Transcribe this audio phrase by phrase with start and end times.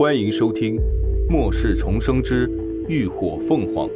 [0.00, 0.76] 欢迎收听
[1.28, 2.48] 《末世重生之
[2.88, 3.86] 浴火凤凰》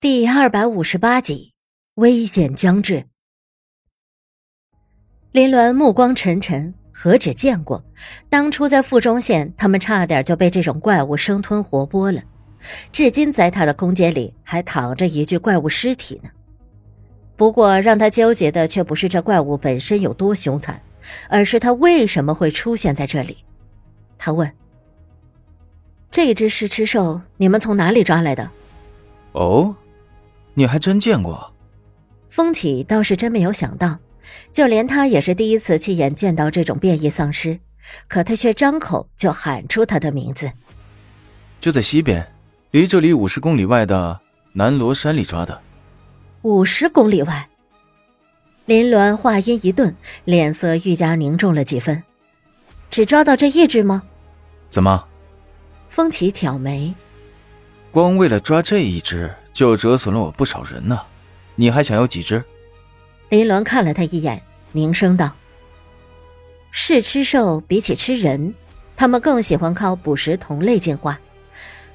[0.00, 1.52] 第二百五十八集，
[1.96, 3.04] 危险将至。
[5.30, 7.84] 林鸾目光沉沉，何止见过？
[8.30, 12.22] 当初在附中县，他们差点就被这种怪物生吞活剥了。
[12.90, 16.30] 至今，在他的空间里还躺着一具怪物尸体呢。
[17.40, 20.78] 不过，让他纠结的却不是这怪物本身有多凶残，
[21.30, 23.38] 而是他为什么会出现在这里。
[24.18, 24.52] 他问
[26.12, 28.50] ：“这只食吃兽，你们从哪里抓来的？”
[29.32, 29.74] 哦，
[30.52, 31.50] 你还真见过。
[32.28, 33.98] 风起倒是真没有想到，
[34.52, 37.58] 就连他也是第一次亲眼见到这种变异丧尸，
[38.06, 40.52] 可他却张口就喊出他的名字。
[41.58, 42.30] 就在西边。
[42.72, 44.20] 离这里五十公里外的
[44.52, 45.58] 南罗山里抓的。
[46.42, 47.46] 五十公里外，
[48.64, 52.02] 林鸾话音一顿，脸色愈加凝重了几分。
[52.88, 54.02] 只抓到这一只吗？
[54.70, 55.04] 怎么？
[55.90, 56.94] 风起挑眉。
[57.90, 60.98] 光为了抓这一只，就折损了我不少人呢。
[61.56, 62.42] 你还想要几只？
[63.28, 65.30] 林鸾看了他一眼，凝声道
[66.72, 68.54] ：“是吃兽，比起吃人，
[68.96, 71.20] 他们更喜欢靠捕食同类进化。”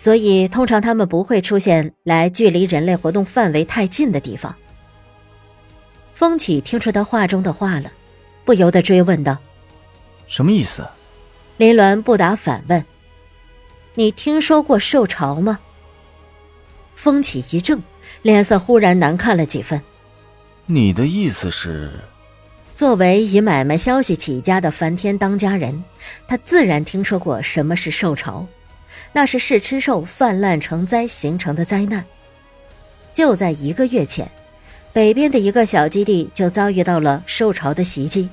[0.00, 4.54] 所以，通常他们不会出现来距离人类活动范围太近的地方。
[6.14, 7.90] 风起听出他话中的话了，
[8.44, 9.36] 不由得追问道
[10.28, 10.86] ：“什么意思？”
[11.58, 12.84] 林鸾不答，反问
[13.94, 15.58] ：“你听说过兽潮吗？”
[16.94, 17.80] 风起一怔，
[18.22, 19.82] 脸色忽然难看了几分。
[20.66, 21.90] 你的意思是？
[22.72, 25.82] 作为以买卖消息起家的梵天当家人，
[26.28, 28.46] 他自然听说过什么是兽潮。
[29.12, 32.04] 那是嗜吃兽泛滥成灾形成的灾难。
[33.12, 34.30] 就在一个月前，
[34.92, 38.28] 北边的一个小基地就遭遇到了兽潮的袭击。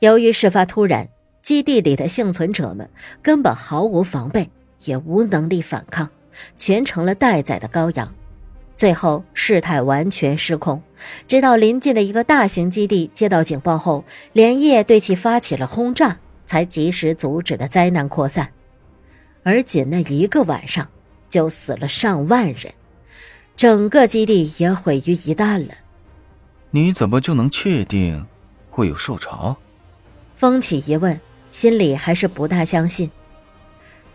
[0.00, 1.08] 由于事发突然，
[1.42, 2.88] 基地里的幸存者们
[3.22, 4.50] 根本毫无防备，
[4.84, 6.10] 也无能力反抗，
[6.56, 8.12] 全成了待宰的羔羊。
[8.74, 10.82] 最后事态完全失控，
[11.26, 18.48] 直到临近的一个大型基地接到警报后，连夜对其发起了轰炸，才及时阻止了灾难扩散。
[19.46, 20.88] 而仅那一个晚上，
[21.28, 22.74] 就死了上万人，
[23.54, 25.72] 整个基地也毁于一旦了。
[26.72, 28.26] 你怎么就能确定
[28.70, 29.56] 会有兽潮？
[30.34, 31.20] 风起一问，
[31.52, 33.08] 心里还是不大相信。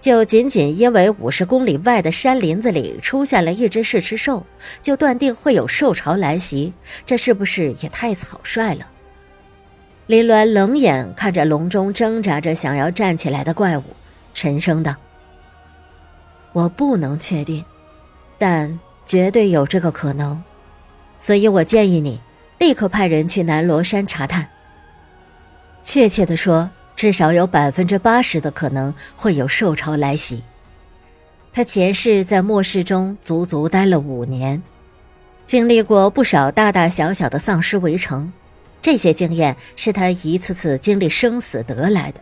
[0.01, 4.45] 就仅仅因为五十公里外的山林子里出现了一只噬吃兽，
[4.81, 6.73] 就断定会有兽潮来袭，
[7.05, 8.85] 这是不是也太草率了？
[10.07, 13.83] 林鸾冷眼看着笼中挣扎着想要站起来的怪物，
[14.33, 14.93] 沉声道。
[16.53, 17.63] 我不能确定，
[18.37, 20.41] 但绝对有这个可能，
[21.19, 22.19] 所以我建议你
[22.59, 24.47] 立刻派人去南罗山查探。
[25.81, 30.43] 确切的说，至少有百分之八十的可能会有兽潮来袭。
[31.53, 34.61] 他前世在末世中足足待了五年，
[35.45, 38.31] 经历过不少大大小小的丧尸围城，
[38.81, 42.21] 这些经验是他一次次经历生死得来的。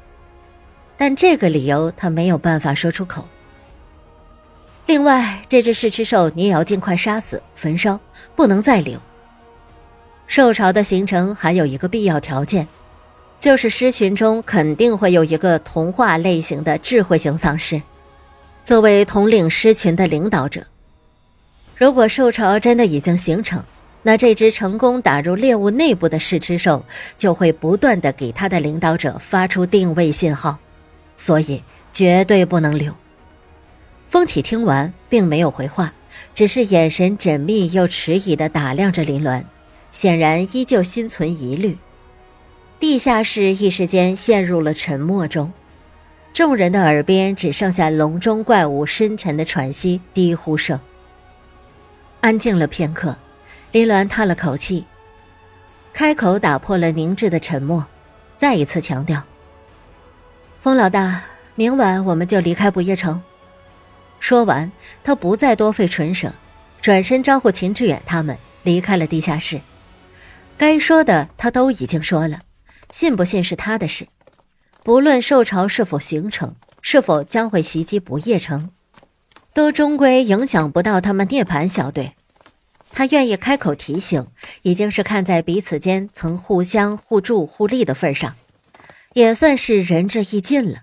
[0.98, 3.28] 但这个理由他没有办法说出口。
[4.90, 8.00] 另外，这只噬吃兽你也要尽快杀死、焚烧，
[8.36, 9.00] 不能再留。
[10.26, 12.68] 兽潮的形成还有一个必要条件，
[13.40, 17.80] 就是狮群中肯定会有一个童话类型的智慧型丧尸，
[18.66, 20.66] 作为统领狮群的领导者。
[21.78, 23.64] 如果兽潮真的已经形成，
[24.02, 26.84] 那这只成功打入猎物内部的噬吃兽
[27.16, 30.58] 就会不断的给它的领导者发出定位信号，
[31.16, 31.62] 所以
[31.94, 32.92] 绝对不能留。
[34.10, 35.94] 风起听完，并没有回话，
[36.34, 39.44] 只是眼神缜密又迟疑地打量着林鸾，
[39.92, 41.78] 显然依旧心存疑虑。
[42.80, 45.52] 地下室一时间陷入了沉默中，
[46.34, 50.80] 众人的耳边只剩下笼中怪物深沉的喘息、低呼声。
[52.22, 53.16] 安静了片刻，
[53.72, 54.86] 林鸾叹了口气，
[55.94, 57.86] 开口打破了凝滞的沉默，
[58.36, 59.22] 再一次强调
[60.60, 61.22] ：“风老大，
[61.54, 63.22] 明晚我们就离开不夜城。”
[64.20, 64.72] 说完，
[65.04, 66.34] 他不再多费唇舌，
[66.82, 69.62] 转身招呼秦志远他们离开了地下室。
[70.58, 72.42] 该说的他都已经说了，
[72.90, 74.08] 信不信是他的事。
[74.84, 78.70] 不论兽潮是否形成，是否将会袭击不夜城，
[79.54, 82.14] 都终归影响不到他们涅槃小队。
[82.92, 84.28] 他愿意开口提醒，
[84.64, 88.36] 已经是看在彼此间曾互相互助互利的份上，
[89.14, 90.80] 也算是仁至义尽了。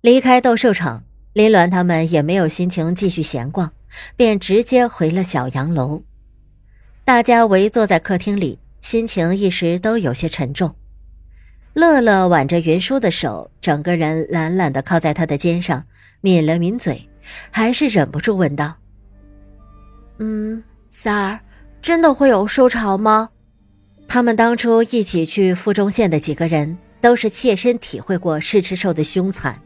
[0.00, 1.05] 离开斗兽场。
[1.36, 3.70] 林鸾他们也没有心情继续闲逛，
[4.16, 6.02] 便直接回了小洋楼。
[7.04, 10.74] 大家围坐在客厅里，心情一时都有些沉重。
[11.74, 15.84] 乐乐挽着云舒的手，整个人懒懒的靠在他的肩上，
[16.22, 17.06] 抿了抿嘴，
[17.50, 18.74] 还是忍不住问道
[20.16, 21.38] ：“嗯，三儿，
[21.82, 23.28] 真的会有受潮吗？”
[24.08, 29.60] 他们当初一起去富中县的几个人，都是切身体会过试吃兽的凶残，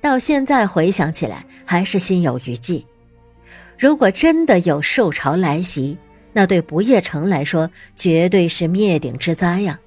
[0.00, 2.84] 到现在回想起来，还是心有余悸。
[3.78, 5.98] 如果真的有兽潮来袭，
[6.32, 9.78] 那对不夜城来说绝对是灭顶之灾呀！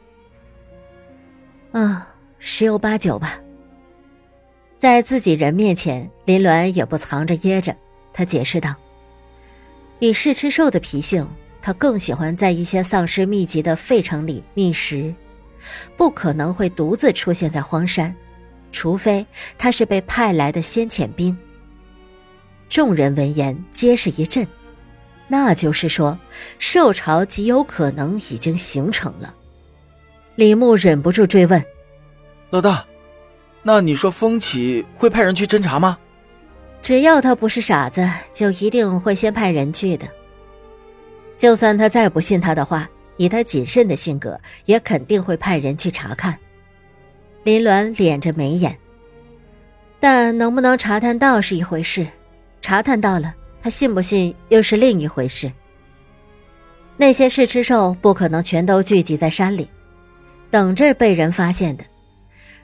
[1.72, 2.08] 啊，
[2.40, 3.40] 十有八九吧。
[4.78, 7.76] 在自己人面前，林鸾也不藏着掖着，
[8.14, 8.76] 他解释道
[10.00, 11.28] ：“以试吃兽的脾性，
[11.62, 15.14] 他更喜欢在一些丧尸密集的废城里觅食，
[15.98, 18.14] 不可能会独自出现在荒山，
[18.72, 19.26] 除非
[19.58, 21.38] 他是被派来的先遣兵。”
[22.70, 24.48] 众人闻言皆是一震。
[25.28, 26.18] 那就是说，
[26.60, 29.34] 兽潮极有可能已经形成了。
[30.36, 31.64] 李牧忍不住追问
[32.52, 32.86] ：“老大，
[33.64, 35.98] 那你说风起会派人去侦查吗？”
[36.82, 40.08] 只要他不是傻子，就一定会先派人去的。
[41.36, 46.38] 就算他再不信他的话，以他谨慎的性格，也肯定会派人去查看。
[47.46, 48.76] 林鸾敛着眉眼，
[50.00, 52.08] 但能不能查探到是一回事，
[52.60, 53.36] 查探到了。
[53.62, 55.52] 他信不信又是另一回事。
[56.98, 59.70] 那些试吃兽不可能全都聚集在山里，
[60.50, 61.84] 等着被人发现的。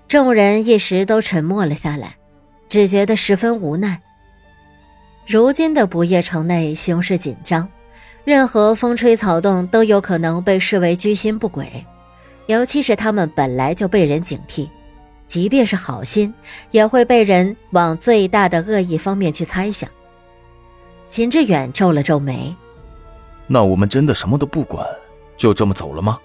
[0.07, 2.16] 众人一时都沉默了下来，
[2.68, 4.01] 只觉得十分无奈。
[5.27, 7.69] 如今的不夜城内形势紧张，
[8.24, 11.86] 任何风吹草动都有可能被视为居心不轨，
[12.51, 14.68] 尤其是他们本来就被人警惕，
[15.25, 16.33] 即便是好心，
[16.71, 19.89] 也会被人往最大的恶意方面去猜想。
[21.06, 22.53] 秦志远皱了皱眉，
[23.48, 24.86] 那我们真的什么都不管，
[25.38, 26.19] 就这么走了吗？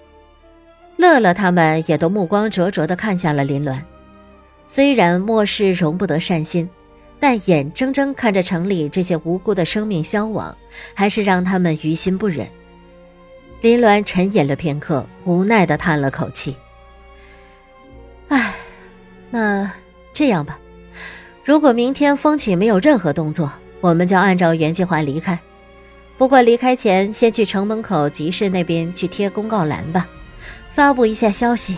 [0.97, 3.79] 乐乐他们也都目光灼灼的看向了林鸾，
[4.65, 6.69] 虽然末世容不得善心，
[7.21, 10.53] 但眼睁睁看着城里这些无辜的生命消亡，
[10.93, 12.45] 还是让他们于心不忍。
[13.61, 16.55] 林鸾沉吟了片刻，无奈的叹了口气
[18.29, 18.53] ：“唉，
[19.29, 19.71] 那
[20.13, 20.59] 这样吧，
[21.43, 25.37] 如果明天风起没有任何动作。”我们就按照原计划离开，
[26.17, 30.07] 不过离开前先去城门口集市那边去贴公告栏吧，
[30.71, 31.77] 发布一下消息。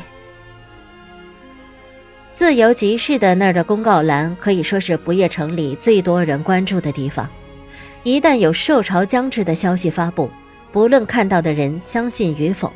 [2.33, 7.29] 自由集市的那儿的公告栏可以说是不夜城里最多人关注的地方，
[8.03, 10.31] 一旦有受潮将至的消息发布，
[10.71, 12.71] 不论看到的人相信与否，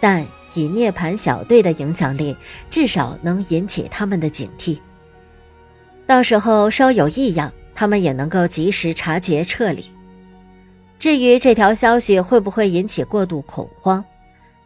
[0.00, 2.36] 但以涅槃小队的影响力，
[2.68, 4.78] 至少能引起他们的警惕。
[6.06, 7.52] 到时候稍有异样。
[7.72, 9.82] 他们也能够及时察觉撤离。
[10.98, 14.04] 至于这条消息会不会引起过度恐慌，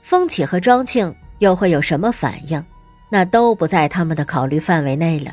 [0.03, 2.65] 风起和庄庆又会有什么反应，
[3.09, 5.33] 那都不在他们的考虑范围内了。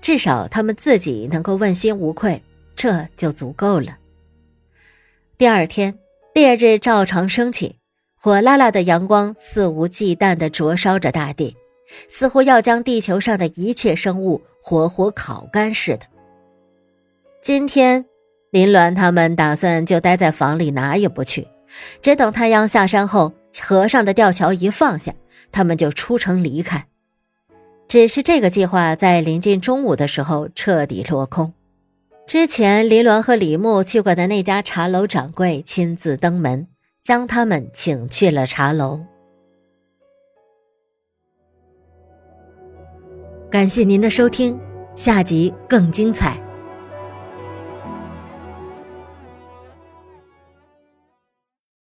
[0.00, 2.40] 至少他们自己能够问心无愧，
[2.76, 3.96] 这就足够了。
[5.36, 5.92] 第二天，
[6.34, 7.76] 烈日照常升起，
[8.18, 11.54] 火辣辣的阳光肆无忌惮地灼烧着大地，
[12.08, 16.06] 似乎要将地球上的一切生物活活烤干似的。
[17.42, 18.06] 今天，
[18.50, 21.46] 林鸾他们打算就待在房里，哪也不去，
[22.00, 25.12] 只等太阳下山后，河上的吊桥一放下，
[25.52, 26.86] 他们就出城离开。
[27.88, 31.52] 只是这个计划在临近中午的时候彻底落空。
[32.26, 36.66] 之前，林鸾和李牧去过的那家茶楼掌柜亲自登门，
[37.02, 39.00] 将他们请去了茶楼。
[43.50, 44.58] 感谢您的收听，
[44.94, 46.41] 下集更精彩。